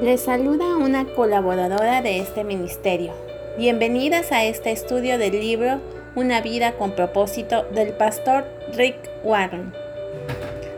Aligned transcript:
Les 0.00 0.20
saluda 0.20 0.76
una 0.76 1.06
colaboradora 1.06 2.02
de 2.02 2.20
este 2.20 2.44
ministerio. 2.44 3.12
Bienvenidas 3.58 4.30
a 4.30 4.44
este 4.44 4.70
estudio 4.70 5.18
del 5.18 5.32
libro 5.32 5.80
Una 6.14 6.40
vida 6.40 6.74
con 6.74 6.92
propósito 6.92 7.64
del 7.74 7.94
pastor 7.94 8.44
Rick 8.76 8.94
Warren. 9.24 9.72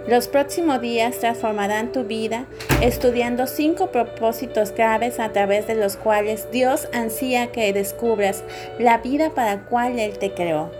Los 0.08 0.26
próximos 0.26 0.80
días 0.80 1.18
transformarán 1.18 1.92
tu 1.92 2.04
vida 2.04 2.46
estudiando 2.80 3.46
cinco 3.46 3.88
propósitos 3.88 4.72
graves 4.74 5.20
a 5.20 5.30
través 5.32 5.66
de 5.66 5.74
los 5.74 5.98
cuales 5.98 6.50
Dios 6.50 6.88
ansía 6.94 7.48
que 7.48 7.74
descubras 7.74 8.42
la 8.78 8.98
vida 8.98 9.34
para 9.34 9.56
la 9.56 9.62
cual 9.66 9.98
Él 9.98 10.18
te 10.18 10.32
creó. 10.32 10.70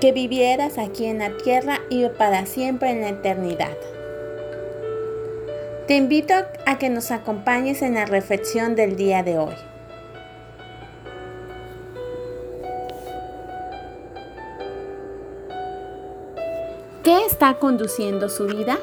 Que 0.00 0.12
vivieras 0.12 0.78
aquí 0.78 1.06
en 1.06 1.18
la 1.18 1.36
tierra 1.38 1.80
y 1.90 2.08
para 2.10 2.46
siempre 2.46 2.90
en 2.90 3.00
la 3.00 3.08
eternidad. 3.08 3.76
Te 5.86 5.96
invito 5.96 6.32
a 6.64 6.78
que 6.78 6.90
nos 6.90 7.10
acompañes 7.10 7.82
en 7.82 7.94
la 7.94 8.04
reflexión 8.04 8.76
del 8.76 8.94
día 8.94 9.24
de 9.24 9.38
hoy. 9.38 9.54
¿Qué 17.02 17.24
está 17.26 17.54
conduciendo 17.54 18.28
su 18.28 18.46
vida? 18.46 18.78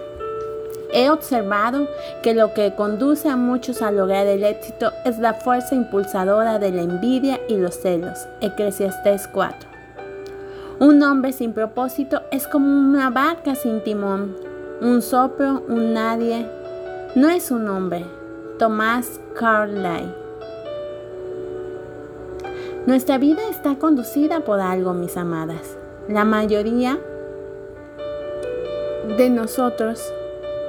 He 0.91 1.09
observado 1.09 1.87
que 2.21 2.33
lo 2.33 2.53
que 2.53 2.75
conduce 2.75 3.29
a 3.29 3.37
muchos 3.37 3.81
a 3.81 3.91
lograr 3.91 4.27
el 4.27 4.43
éxito 4.43 4.91
es 5.05 5.19
la 5.19 5.35
fuerza 5.35 5.75
impulsadora 5.75 6.59
de 6.59 6.71
la 6.71 6.81
envidia 6.81 7.39
y 7.47 7.55
los 7.55 7.75
celos. 7.79 8.27
Eclesiastés 8.41 9.29
4. 9.29 9.69
Un 10.81 11.01
hombre 11.03 11.31
sin 11.31 11.53
propósito 11.53 12.23
es 12.31 12.45
como 12.45 12.67
una 12.67 13.09
barca 13.09 13.55
sin 13.55 13.81
timón, 13.83 14.35
un 14.81 15.01
soplo, 15.01 15.63
un 15.69 15.93
nadie, 15.93 16.45
no 17.15 17.29
es 17.29 17.49
un 17.49 17.67
hombre. 17.69 18.05
Tomás 18.59 19.19
Carlyle. 19.33 20.13
Nuestra 22.85 23.17
vida 23.17 23.41
está 23.49 23.79
conducida 23.79 24.41
por 24.41 24.59
algo, 24.59 24.93
mis 24.93 25.17
amadas. 25.17 25.75
La 26.07 26.23
mayoría 26.23 26.99
de 29.17 29.29
nosotros 29.29 30.13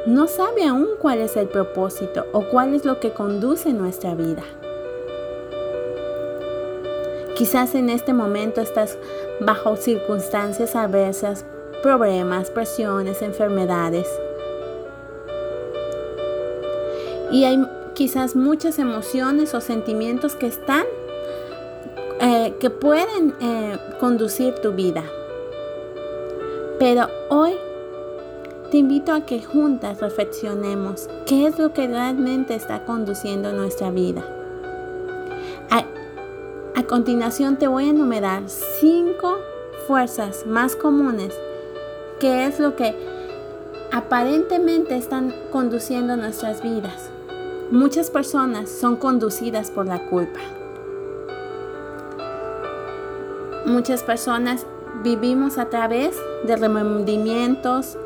no 0.07 0.29
sabe 0.29 0.67
aún 0.67 0.89
cuál 0.99 1.19
es 1.19 1.37
el 1.37 1.47
propósito 1.49 2.25
o 2.33 2.45
cuál 2.45 2.75
es 2.75 2.87
lo 2.87 3.01
que 3.01 3.13
conduce 3.13 3.75
nuestra 3.75 4.15
vida. 4.15 4.43
Quizás 7.37 7.75
en 7.75 7.91
este 7.91 8.15
momento 8.15 8.63
estás 8.63 8.99
bajo 9.41 9.77
circunstancias 9.77 10.75
adversas, 10.75 11.45
problemas, 11.83 12.51
presiones, 12.51 13.21
enfermedades 13.21 14.09
y 17.31 17.45
hay 17.45 17.65
quizás 17.95 18.37
muchas 18.37 18.79
emociones 18.79 19.55
o 19.55 19.61
sentimientos 19.61 20.35
que 20.35 20.47
están, 20.47 20.85
eh, 22.21 22.55
que 22.61 22.71
pueden 22.71 23.35
eh, 23.41 23.79
conducir 23.99 24.55
tu 24.57 24.73
vida. 24.73 25.05
Pero 26.79 27.09
hoy 27.29 27.53
te 28.71 28.79
invito 28.79 29.13
a 29.13 29.27
que 29.27 29.43
juntas 29.43 30.01
reflexionemos 30.01 31.09
qué 31.27 31.47
es 31.47 31.59
lo 31.59 31.73
que 31.73 31.89
realmente 31.89 32.55
está 32.55 32.85
conduciendo 32.85 33.53
nuestra 33.53 33.91
vida. 33.91 34.23
A, 35.71 35.85
a 36.79 36.83
continuación 36.85 37.57
te 37.57 37.67
voy 37.67 37.87
a 37.87 37.91
enumerar 37.91 38.45
cinco 38.49 39.39
fuerzas 39.87 40.47
más 40.47 40.77
comunes, 40.77 41.35
que 42.19 42.47
es 42.47 42.61
lo 42.61 42.77
que 42.77 42.95
aparentemente 43.93 44.97
están 44.97 45.35
conduciendo 45.51 46.17
nuestras 46.17 46.63
vidas. 46.63 47.10
Muchas 47.71 48.11
personas 48.11 48.69
son 48.69 48.97
conducidas 48.97 49.71
por 49.71 49.87
la 49.87 50.05
culpa. 50.07 50.41
Muchas 53.65 54.03
personas 54.03 54.67
vivimos 55.05 55.57
a 55.57 55.67
través 55.67 56.21
de 56.45 56.57
remordimientos, 56.57 57.97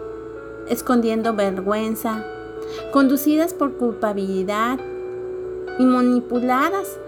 escondiendo 0.68 1.32
vergüenza, 1.32 2.26
conducidas 2.92 3.54
por 3.54 3.72
culpabilidad 3.72 4.78
y 5.78 5.84
manipuladas 5.86 6.98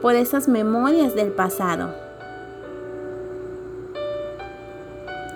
por 0.00 0.14
esas 0.14 0.46
memorias 0.46 1.16
del 1.16 1.32
pasado. 1.32 1.92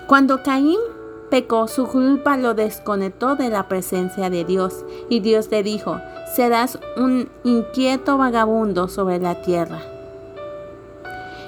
Cuando 0.06 0.44
Caín 0.44 0.78
pecó, 1.30 1.68
su 1.68 1.86
culpa 1.86 2.36
lo 2.36 2.54
desconectó 2.54 3.36
de 3.36 3.48
la 3.48 3.68
presencia 3.68 4.30
de 4.30 4.44
Dios 4.44 4.84
y 5.08 5.20
Dios 5.20 5.50
le 5.50 5.62
dijo, 5.62 6.00
serás 6.34 6.78
un 6.96 7.28
inquieto 7.44 8.16
vagabundo 8.18 8.88
sobre 8.88 9.18
la 9.18 9.42
tierra. 9.42 9.80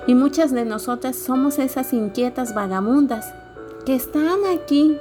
Y 0.06 0.14
muchas 0.14 0.52
de 0.52 0.64
nosotras 0.64 1.16
somos 1.16 1.58
esas 1.58 1.92
inquietas 1.92 2.54
vagabundas 2.54 3.32
que 3.84 3.94
están 3.94 4.40
aquí 4.52 4.98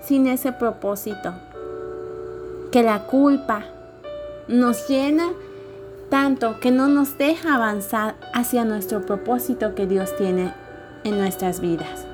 sin 0.00 0.26
ese 0.26 0.52
propósito. 0.52 1.34
Que 2.70 2.82
la 2.82 3.06
culpa 3.06 3.64
nos 4.48 4.88
llena 4.88 5.32
tanto 6.10 6.60
que 6.60 6.70
no 6.70 6.88
nos 6.88 7.18
deja 7.18 7.54
avanzar 7.54 8.14
hacia 8.32 8.64
nuestro 8.64 9.04
propósito 9.06 9.74
que 9.74 9.86
Dios 9.86 10.14
tiene 10.16 10.54
en 11.04 11.18
nuestras 11.18 11.60
vidas. 11.60 12.06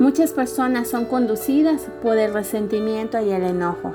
Muchas 0.00 0.32
personas 0.32 0.88
son 0.88 1.04
conducidas 1.04 1.88
por 2.02 2.16
el 2.16 2.32
resentimiento 2.32 3.20
y 3.20 3.32
el 3.32 3.42
enojo. 3.42 3.92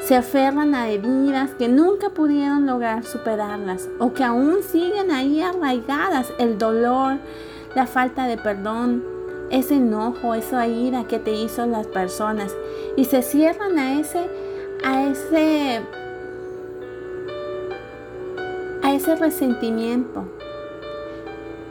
Se 0.00 0.16
aferran 0.16 0.74
a 0.74 0.88
heridas 0.88 1.50
que 1.52 1.68
nunca 1.68 2.08
pudieron 2.08 2.64
lograr 2.64 3.04
superarlas 3.04 3.90
o 3.98 4.14
que 4.14 4.24
aún 4.24 4.62
siguen 4.62 5.10
ahí 5.10 5.42
arraigadas. 5.42 6.32
El 6.38 6.56
dolor, 6.56 7.18
la 7.74 7.86
falta 7.86 8.26
de 8.26 8.38
perdón, 8.38 9.04
ese 9.50 9.74
enojo, 9.74 10.34
esa 10.34 10.66
ira 10.66 11.04
que 11.06 11.18
te 11.18 11.32
hizo 11.32 11.66
las 11.66 11.86
personas 11.86 12.56
y 12.96 13.04
se 13.04 13.20
cierran 13.20 13.78
a 13.78 14.00
ese 14.00 14.30
a 14.82 15.04
ese 15.04 15.82
a 18.82 18.94
ese 18.94 19.14
resentimiento 19.16 20.24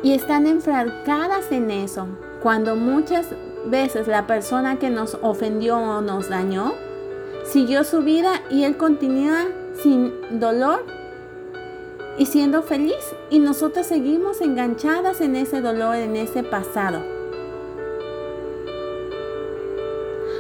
y 0.05 0.13
están 0.13 0.45
enfrascadas 0.45 1.51
en 1.51 1.71
eso 1.71 2.05
cuando 2.43 2.75
muchas 2.75 3.25
veces 3.65 4.07
la 4.07 4.27
persona 4.27 4.77
que 4.77 4.91
nos 4.91 5.17
ofendió 5.23 5.77
o 5.77 5.99
nos 6.01 6.29
dañó 6.29 6.75
siguió 7.43 7.83
su 7.83 8.03
vida 8.03 8.43
y 8.51 8.65
él 8.65 8.77
continúa 8.77 9.47
sin 9.81 10.39
dolor 10.39 10.85
y 12.19 12.27
siendo 12.27 12.61
feliz 12.61 13.15
y 13.31 13.39
nosotros 13.39 13.87
seguimos 13.87 14.41
enganchadas 14.41 15.21
en 15.21 15.35
ese 15.35 15.61
dolor, 15.61 15.95
en 15.95 16.15
ese 16.17 16.43
pasado. 16.43 17.01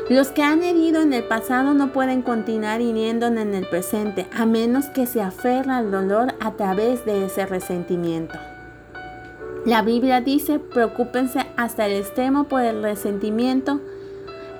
Los 0.09 0.27
que 0.27 0.43
han 0.43 0.61
herido 0.61 1.01
en 1.01 1.11
el 1.11 1.23
pasado 1.23 1.73
no 1.73 1.91
pueden 1.91 2.21
continuar 2.21 2.81
hiriendo 2.81 3.25
en 3.25 3.55
el 3.55 3.67
presente 3.67 4.27
a 4.31 4.45
menos 4.45 4.85
que 4.89 5.07
se 5.07 5.23
aferra 5.23 5.77
al 5.77 5.89
dolor 5.89 6.35
a 6.39 6.51
través 6.51 7.03
de 7.03 7.25
ese 7.25 7.47
resentimiento. 7.47 8.37
La 9.65 9.81
Biblia 9.81 10.21
dice, 10.21 10.59
preocúpense 10.59 11.47
hasta 11.57 11.87
el 11.87 11.93
extremo 11.93 12.43
por 12.43 12.61
el 12.61 12.83
resentimiento, 12.83 13.81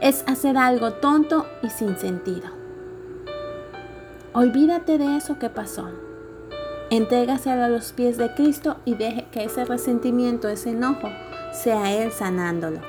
es 0.01 0.23
hacer 0.25 0.57
algo 0.57 0.93
tonto 0.93 1.45
y 1.61 1.69
sin 1.69 1.95
sentido. 1.95 2.47
Olvídate 4.33 4.97
de 4.97 5.15
eso 5.15 5.38
que 5.38 5.51
pasó. 5.51 5.89
Entrégaselo 6.89 7.63
a 7.63 7.69
los 7.69 7.94
pies 7.94 8.17
de 8.17 8.33
Cristo 8.33 8.77
y 8.83 8.95
deje 8.95 9.27
que 9.31 9.44
ese 9.44 9.63
resentimiento, 9.63 10.49
ese 10.49 10.71
enojo, 10.71 11.09
sea 11.53 11.94
Él 11.94 12.11
sanándolo. 12.11 12.79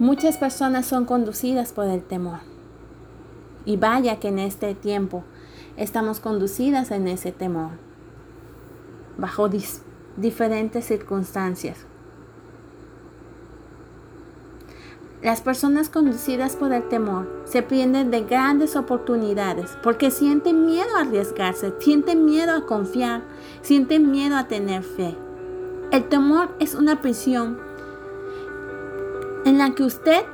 Muchas 0.00 0.36
personas 0.36 0.86
son 0.86 1.04
conducidas 1.04 1.72
por 1.72 1.86
el 1.86 2.02
temor. 2.02 2.40
Y 3.64 3.76
vaya 3.76 4.18
que 4.18 4.28
en 4.28 4.40
este 4.40 4.74
tiempo 4.74 5.22
estamos 5.78 6.18
conducidas 6.18 6.90
en 6.90 7.06
ese 7.06 7.30
temor, 7.30 7.70
bajo 9.16 9.48
diferentes 10.16 10.84
circunstancias. 10.84 11.86
Las 15.22 15.40
personas 15.40 15.88
conducidas 15.88 16.54
por 16.54 16.72
el 16.72 16.88
temor 16.88 17.28
se 17.44 17.62
prenden 17.62 18.10
de 18.10 18.22
grandes 18.22 18.76
oportunidades 18.76 19.76
porque 19.82 20.10
sienten 20.10 20.66
miedo 20.66 20.96
a 20.96 21.00
arriesgarse, 21.00 21.72
sienten 21.80 22.24
miedo 22.24 22.52
a 22.52 22.66
confiar, 22.66 23.22
sienten 23.62 24.10
miedo 24.10 24.36
a 24.36 24.46
tener 24.46 24.82
fe. 24.82 25.16
El 25.90 26.08
temor 26.08 26.50
es 26.60 26.74
una 26.74 27.00
prisión 27.00 27.58
en 29.44 29.58
la 29.58 29.74
que 29.74 29.82
usted, 29.82 30.24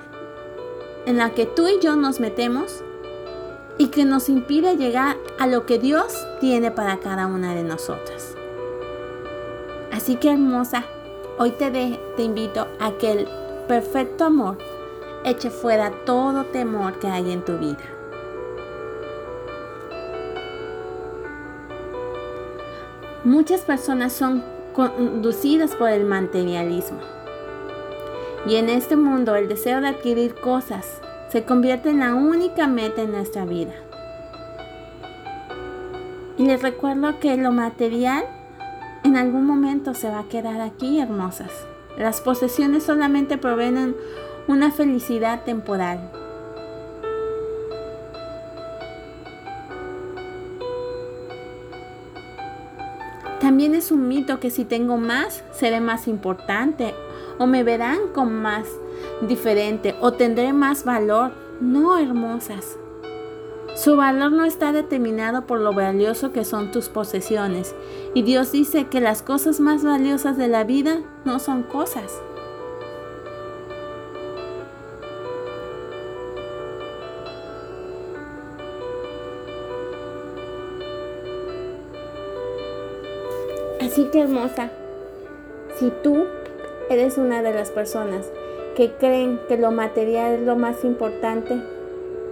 en 1.07 1.17
la 1.17 1.31
que 1.31 1.47
tú 1.47 1.67
y 1.69 1.81
yo 1.81 1.97
nos 1.97 2.21
metemos 2.21 2.85
y 3.79 3.89
que 3.89 4.05
nos 4.05 4.29
impide 4.29 4.77
llegar 4.77 5.17
a 5.39 5.47
lo 5.47 5.67
que 5.67 5.79
Dios 5.79 6.15
tiene 6.41 6.71
para 6.71 6.99
cada 6.99 7.27
una 7.27 7.55
de 7.55 7.65
nosotras. 7.65 8.35
Así 9.93 10.17
que 10.17 10.33
hermosa, 10.33 10.85
Hoy 11.37 11.51
te, 11.51 11.69
te 12.17 12.23
invito 12.23 12.69
a 12.79 12.93
que 12.93 13.11
el 13.11 13.29
perfecto 13.67 14.27
amor 14.27 14.57
eche 15.25 15.51
fuera 15.51 15.91
todo 16.07 16.45
temor 16.45 17.01
que 17.01 17.09
hay 17.09 17.33
en 17.33 17.45
tu 17.45 17.59
vida. 17.59 17.83
Muchas 23.25 23.63
personas 23.63 24.13
son 24.13 24.45
conducidas 24.75 25.75
por 25.75 25.89
el 25.89 26.05
materialismo. 26.05 27.01
Y 28.47 28.55
en 28.55 28.69
este 28.69 28.95
mundo 28.95 29.35
el 29.35 29.49
deseo 29.49 29.81
de 29.81 29.89
adquirir 29.89 30.37
cosas 30.37 31.01
se 31.35 31.43
convierte 31.43 31.91
en 31.91 31.99
la 31.99 32.15
única 32.15 32.69
meta 32.69 33.03
en 33.03 33.11
nuestra 33.11 33.45
vida. 33.45 33.73
Y 36.39 36.47
les 36.47 36.63
recuerdo 36.63 37.19
que 37.19 37.37
lo 37.37 37.51
material 37.51 38.25
en 39.03 39.17
algún 39.17 39.45
momento 39.45 39.95
se 39.95 40.09
va 40.09 40.21
a 40.21 40.29
quedar 40.29 40.61
aquí, 40.61 41.01
hermosas. 41.01 41.51
Las 41.99 42.21
posesiones 42.21 42.85
solamente 42.85 43.37
proveen 43.37 43.97
una 44.47 44.71
felicidad 44.71 45.43
temporal. 45.43 46.09
También 53.41 53.75
es 53.75 53.91
un 53.91 54.07
mito 54.07 54.39
que 54.39 54.51
si 54.51 54.65
tengo 54.65 54.99
más, 54.99 55.43
seré 55.51 55.81
más 55.81 56.07
importante 56.07 56.95
o 57.39 57.49
me 57.49 57.65
verán 57.65 57.99
como 58.15 58.31
más 58.31 58.69
diferente 59.29 59.95
o 60.01 60.13
tendré 60.13 60.53
más 60.53 60.85
valor. 60.85 61.33
No, 61.61 61.99
hermosas. 61.99 62.79
Su 63.77 63.97
valor 63.97 64.31
no 64.31 64.45
está 64.45 64.71
determinado 64.71 65.47
por 65.47 65.59
lo 65.59 65.73
valioso 65.73 66.31
que 66.31 66.45
son 66.45 66.71
tus 66.71 66.89
posesiones. 66.89 67.75
Y 68.15 68.23
Dios 68.23 68.53
dice 68.53 68.87
que 68.87 69.01
las 69.01 69.23
cosas 69.23 69.59
más 69.59 69.83
valiosas 69.83 70.37
de 70.37 70.47
la 70.47 70.63
vida 70.63 71.01
no 71.25 71.41
son 71.41 71.65
cosas. 71.65 72.21
Así 83.81 84.05
que 84.11 84.23
hermosa, 84.23 84.71
si 85.79 85.93
tú 86.03 86.25
eres 86.91 87.19
una 87.19 87.43
de 87.43 87.53
las 87.53 87.71
personas 87.71 88.31
que 88.77 88.93
creen 88.93 89.41
que 89.49 89.57
lo 89.57 89.71
material 89.71 90.35
es 90.35 90.41
lo 90.41 90.57
más 90.57 90.85
importante, 90.85 91.61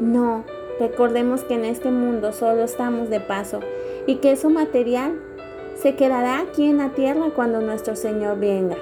no, 0.00 0.44
recordemos 0.80 1.44
que 1.44 1.54
en 1.54 1.64
este 1.64 1.90
mundo 1.90 2.32
solo 2.32 2.62
estamos 2.62 3.08
de 3.10 3.20
paso 3.20 3.60
y 4.06 4.16
que 4.16 4.32
eso 4.32 4.50
material 4.50 5.20
se 5.74 5.94
quedará 5.94 6.40
aquí 6.40 6.68
en 6.68 6.78
la 6.78 6.90
tierra 6.90 7.30
cuando 7.34 7.60
nuestro 7.60 7.96
Señor 7.96 8.38
venga. 8.38 8.76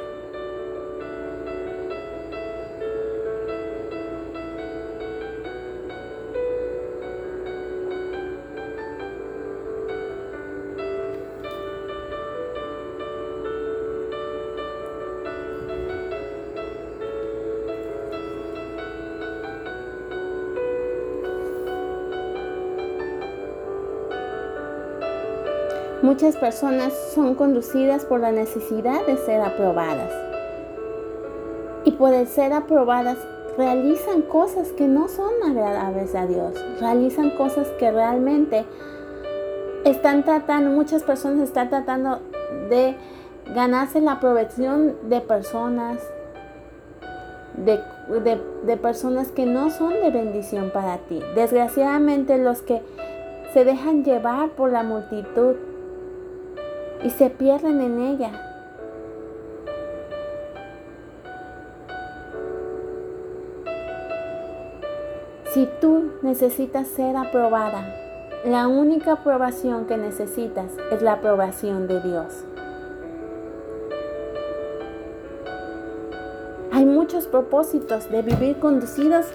Muchas 26.02 26.34
personas 26.36 26.94
son 27.14 27.34
conducidas 27.34 28.06
por 28.06 28.20
la 28.20 28.32
necesidad 28.32 29.04
de 29.04 29.18
ser 29.18 29.42
aprobadas. 29.42 30.10
Y 31.84 31.92
por 31.92 32.14
el 32.14 32.26
ser 32.26 32.54
aprobadas 32.54 33.18
realizan 33.58 34.22
cosas 34.22 34.68
que 34.68 34.88
no 34.88 35.08
son 35.08 35.30
agradables 35.46 36.14
a 36.14 36.26
Dios. 36.26 36.54
Realizan 36.80 37.36
cosas 37.36 37.68
que 37.78 37.90
realmente 37.90 38.64
están 39.84 40.24
tratando, 40.24 40.70
muchas 40.70 41.02
personas 41.02 41.40
están 41.42 41.68
tratando 41.68 42.20
de 42.70 42.96
ganarse 43.54 44.00
la 44.00 44.12
aprobación 44.12 44.96
de 45.10 45.20
personas, 45.20 46.00
de, 47.58 47.78
de, 48.64 48.76
personas 48.78 49.28
que 49.28 49.44
no 49.44 49.68
son 49.68 49.92
de 49.92 50.10
bendición 50.10 50.70
para 50.70 50.96
ti. 50.96 51.20
Desgraciadamente 51.34 52.38
los 52.38 52.62
que 52.62 52.80
se 53.52 53.66
dejan 53.66 54.02
llevar 54.02 54.50
por 54.50 54.70
la 54.70 54.82
multitud 54.82 55.56
y 57.02 57.10
se 57.10 57.30
pierden 57.30 57.80
en 57.80 58.00
ella. 58.00 58.30
Si 65.52 65.68
tú 65.80 66.12
necesitas 66.22 66.86
ser 66.88 67.16
aprobada, 67.16 67.84
la 68.44 68.68
única 68.68 69.12
aprobación 69.12 69.86
que 69.86 69.96
necesitas 69.96 70.70
es 70.92 71.02
la 71.02 71.14
aprobación 71.14 71.88
de 71.88 72.00
Dios. 72.00 72.44
Hay 76.72 76.86
muchos 76.86 77.26
propósitos 77.26 78.08
de 78.10 78.22
vivir 78.22 78.58
conducidos 78.60 79.26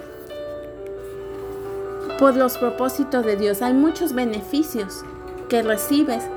por 2.18 2.36
los 2.36 2.58
propósitos 2.58 3.26
de 3.26 3.36
Dios. 3.36 3.62
Hay 3.62 3.74
muchos 3.74 4.14
beneficios 4.14 5.04
que 5.50 5.62
recibes 5.62 6.28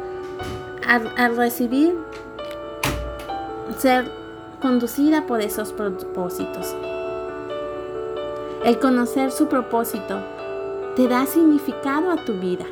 al, 0.88 1.37
recibir, 1.37 1.94
ser 3.76 4.11
conducida 4.61 5.26
por 5.26 5.40
esos 5.40 5.73
propósitos. 5.73 6.75
El 8.64 8.79
conocer 8.79 9.31
su 9.31 9.49
propósito 9.49 10.19
te 10.96 11.06
da 11.06 11.26
significado 11.26 12.11
a 12.11 12.17
tu 12.25 12.32
vida. 12.35 12.64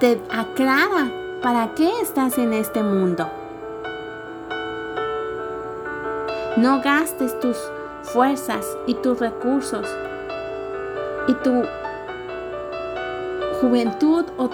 Te 0.00 0.20
aclara 0.30 1.12
para 1.42 1.74
qué 1.74 2.00
estás 2.00 2.38
en 2.38 2.54
este 2.54 2.82
mundo. 2.82 3.30
No 6.56 6.80
gastes 6.80 7.38
tus 7.38 7.56
fuerzas 8.02 8.66
y 8.86 8.94
tus 8.94 9.20
recursos 9.20 9.86
y 11.28 11.34
tu 11.34 11.62
juventud 13.60 14.24
o, 14.38 14.50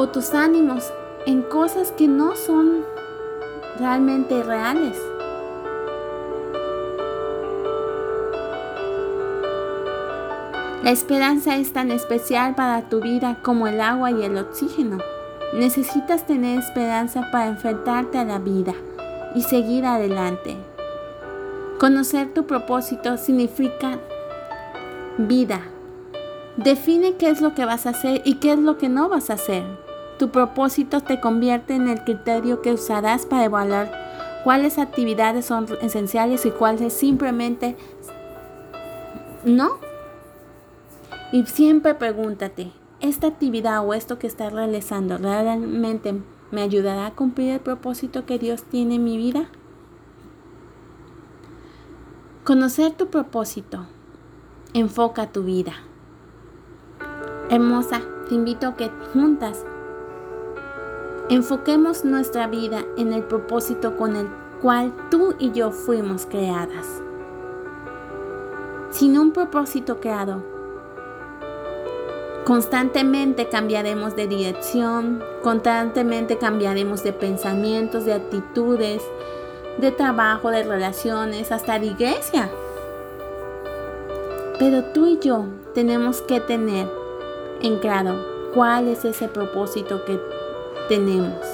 o 0.00 0.08
tus 0.08 0.32
ánimos 0.32 0.94
en 1.26 1.42
cosas 1.42 1.92
que 1.92 2.08
no 2.08 2.34
son 2.34 2.86
realmente 3.78 4.42
reales. 4.42 4.98
La 10.82 10.90
esperanza 10.90 11.58
es 11.58 11.74
tan 11.74 11.90
especial 11.90 12.54
para 12.54 12.88
tu 12.88 13.02
vida 13.02 13.40
como 13.42 13.66
el 13.66 13.78
agua 13.82 14.10
y 14.10 14.22
el 14.22 14.38
oxígeno. 14.38 15.00
Necesitas 15.52 16.26
tener 16.26 16.58
esperanza 16.58 17.28
para 17.30 17.48
enfrentarte 17.48 18.16
a 18.16 18.24
la 18.24 18.38
vida 18.38 18.72
y 19.34 19.42
seguir 19.42 19.84
adelante. 19.84 20.56
Conocer 21.78 22.32
tu 22.32 22.46
propósito 22.46 23.18
significa 23.18 23.98
vida, 25.18 25.60
Define 26.56 27.14
qué 27.14 27.30
es 27.30 27.40
lo 27.40 27.54
que 27.54 27.64
vas 27.64 27.86
a 27.86 27.90
hacer 27.90 28.22
y 28.24 28.34
qué 28.34 28.52
es 28.52 28.58
lo 28.58 28.76
que 28.76 28.88
no 28.88 29.08
vas 29.08 29.30
a 29.30 29.34
hacer. 29.34 29.64
Tu 30.20 30.28
propósito 30.28 31.00
te 31.00 31.18
convierte 31.18 31.74
en 31.74 31.88
el 31.88 32.04
criterio 32.04 32.60
que 32.60 32.74
usarás 32.74 33.24
para 33.24 33.46
evaluar 33.46 33.90
cuáles 34.44 34.78
actividades 34.78 35.46
son 35.46 35.66
esenciales 35.80 36.44
y 36.44 36.50
cuáles 36.50 36.92
simplemente 36.92 37.74
no. 39.46 39.78
Y 41.32 41.46
siempre 41.46 41.94
pregúntate, 41.94 42.70
¿esta 43.00 43.28
actividad 43.28 43.82
o 43.82 43.94
esto 43.94 44.18
que 44.18 44.26
estás 44.26 44.52
realizando 44.52 45.16
realmente 45.16 46.20
me 46.50 46.60
ayudará 46.60 47.06
a 47.06 47.14
cumplir 47.14 47.52
el 47.52 47.60
propósito 47.60 48.26
que 48.26 48.38
Dios 48.38 48.64
tiene 48.64 48.96
en 48.96 49.04
mi 49.04 49.16
vida? 49.16 49.48
Conocer 52.44 52.92
tu 52.92 53.08
propósito 53.08 53.86
enfoca 54.74 55.32
tu 55.32 55.44
vida. 55.44 55.72
Hermosa, 57.48 58.02
te 58.28 58.34
invito 58.34 58.66
a 58.66 58.76
que 58.76 58.90
juntas 59.14 59.64
enfoquemos 61.30 62.04
nuestra 62.04 62.48
vida 62.48 62.84
en 62.96 63.12
el 63.12 63.22
propósito 63.22 63.96
con 63.96 64.16
el 64.16 64.28
cual 64.60 64.92
tú 65.12 65.36
y 65.38 65.52
yo 65.52 65.70
fuimos 65.70 66.26
creadas. 66.26 67.00
Sin 68.90 69.16
un 69.16 69.32
propósito 69.32 70.00
creado, 70.00 70.42
constantemente 72.44 73.48
cambiaremos 73.48 74.16
de 74.16 74.26
dirección, 74.26 75.22
constantemente 75.44 76.36
cambiaremos 76.36 77.04
de 77.04 77.12
pensamientos, 77.12 78.04
de 78.04 78.14
actitudes, 78.14 79.00
de 79.78 79.92
trabajo, 79.92 80.50
de 80.50 80.64
relaciones, 80.64 81.52
hasta 81.52 81.78
de 81.78 81.86
iglesia. 81.86 82.50
Pero 84.58 84.82
tú 84.86 85.06
y 85.06 85.20
yo 85.20 85.44
tenemos 85.74 86.22
que 86.22 86.40
tener 86.40 86.88
en 87.62 87.78
claro 87.78 88.16
cuál 88.52 88.88
es 88.88 89.04
ese 89.04 89.28
propósito 89.28 90.04
que 90.04 90.18
tenemos. 90.90 91.46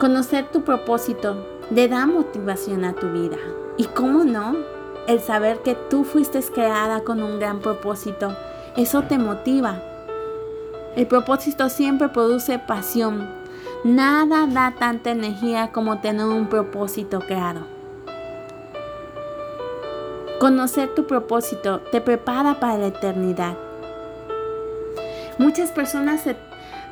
Conocer 0.00 0.48
tu 0.50 0.62
propósito 0.62 1.36
le 1.70 1.86
da 1.86 2.06
motivación 2.06 2.86
a 2.86 2.94
tu 2.94 3.12
vida. 3.12 3.36
Y 3.76 3.84
cómo 3.84 4.24
no, 4.24 4.56
el 5.06 5.20
saber 5.20 5.58
que 5.58 5.74
tú 5.74 6.04
fuiste 6.04 6.40
creada 6.42 7.04
con 7.04 7.22
un 7.22 7.38
gran 7.38 7.60
propósito, 7.60 8.34
eso 8.74 9.02
te 9.02 9.18
motiva. 9.18 9.82
El 10.96 11.06
propósito 11.06 11.68
siempre 11.68 12.08
produce 12.08 12.58
pasión. 12.58 13.28
Nada 13.84 14.46
da 14.46 14.74
tanta 14.78 15.10
energía 15.10 15.72
como 15.72 16.00
tener 16.00 16.24
un 16.24 16.48
propósito 16.48 17.20
claro. 17.20 17.66
Conocer 20.40 20.94
tu 20.94 21.06
propósito 21.06 21.80
te 21.92 22.00
prepara 22.00 22.58
para 22.60 22.78
la 22.78 22.86
eternidad. 22.86 23.58
Muchas 25.36 25.70
personas 25.70 26.22
se, 26.22 26.34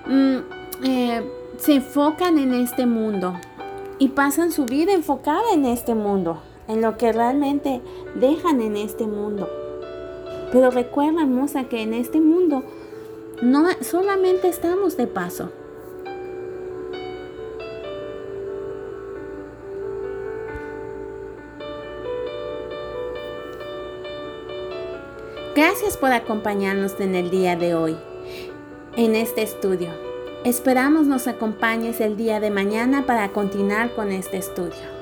mm, 0.08 0.36
eh, 0.84 1.30
se 1.58 1.74
enfocan 1.76 2.38
en 2.38 2.54
este 2.54 2.86
mundo 2.86 3.34
y 3.98 4.08
pasan 4.08 4.52
su 4.52 4.66
vida 4.66 4.92
enfocada 4.92 5.52
en 5.52 5.64
este 5.64 5.94
mundo, 5.94 6.42
en 6.68 6.82
lo 6.82 6.96
que 6.96 7.12
realmente 7.12 7.80
dejan 8.14 8.60
en 8.60 8.76
este 8.76 9.06
mundo. 9.06 9.48
Pero 10.52 10.70
recuerda, 10.70 11.22
hermosa, 11.22 11.64
que 11.64 11.82
en 11.82 11.94
este 11.94 12.20
mundo 12.20 12.62
no 13.42 13.66
solamente 13.82 14.48
estamos 14.48 14.96
de 14.96 15.06
paso. 15.06 15.50
Gracias 25.54 25.96
por 25.96 26.12
acompañarnos 26.12 27.00
en 27.00 27.14
el 27.14 27.30
día 27.30 27.56
de 27.56 27.74
hoy, 27.74 27.96
en 28.96 29.14
este 29.14 29.42
estudio. 29.42 29.90
Esperamos 30.44 31.06
nos 31.06 31.26
acompañes 31.26 32.00
el 32.00 32.16
día 32.16 32.40
de 32.40 32.50
mañana 32.50 33.04
para 33.04 33.32
continuar 33.32 33.94
con 33.94 34.10
este 34.10 34.38
estudio. 34.38 34.95